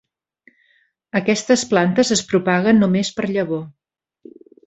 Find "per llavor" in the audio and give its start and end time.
3.19-3.63